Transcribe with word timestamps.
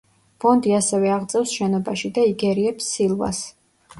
ბონდი 0.43 0.71
ასევე 0.77 1.11
აღწევს 1.15 1.51
შენობაში 1.59 2.11
და 2.17 2.25
იგერიებს 2.31 2.87
სილვას. 2.95 3.43